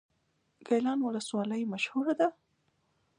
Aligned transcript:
ګیلان 0.67 0.99
ولسوالۍ 1.03 1.63
مشهوره 1.71 2.13
ده؟ 2.19 2.27